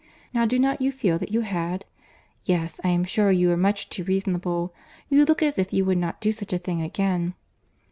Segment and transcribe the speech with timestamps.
[0.33, 1.85] Now do not you feel that you had?
[2.43, 4.73] Yes, I am sure you are much too reasonable.
[5.09, 7.35] You look as if you would not do such a thing again."